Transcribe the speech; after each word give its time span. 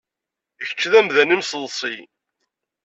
Kečč 0.67 0.81
d 0.91 0.93
amdan 0.99 1.35
imseḍṣi. 1.35 1.95